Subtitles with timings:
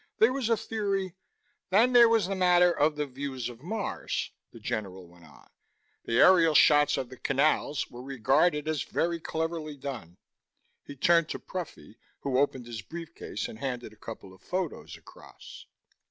[0.17, 1.13] "There was a theory"
[1.69, 5.47] "Then there was the matter of the views of Mars," the general went on.
[6.05, 10.17] "The aerial shots of the 'canals' were regarded as very cleverly done."
[10.83, 15.67] He turned to Pruffy, who opened his briefcase and handed a couple of photos across.